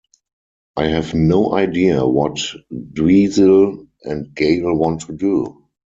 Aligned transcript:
I 0.75 0.87
have 0.87 1.13
no 1.13 1.53
idea 1.53 2.03
what 2.07 2.37
Dweezil 2.73 3.87
and 4.01 4.33
Gail 4.33 4.73
want 4.75 5.01
to 5.01 5.13
do. 5.13 5.67